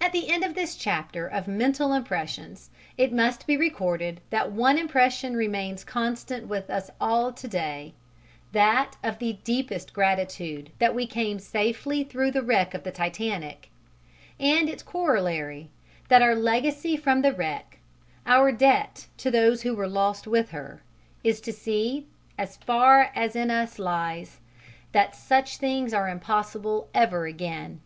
[0.00, 4.76] At the end of this chapter of mental impressions it must be recorded that one
[4.76, 7.94] impression remains constant with us all to day
[8.50, 13.70] that of the deepest gratitude that we came safely through the wreck of the Titanic;
[14.40, 15.70] and its corollary
[16.08, 17.78] that our legacy from the wreck,
[18.26, 20.82] our debt to those who were lost with her,
[21.22, 24.40] is to see, as far as in us lies,
[24.90, 27.80] that such things are impossible ever again.